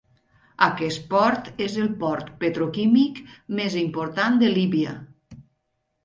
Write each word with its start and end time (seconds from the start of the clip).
Aquest 0.67 1.03
port 1.09 1.49
és 1.65 1.75
el 1.83 1.91
port 2.03 2.31
petroquímic 2.43 3.19
més 3.59 3.75
important 3.81 4.39
de 4.45 4.49
Líbia. 4.55 4.95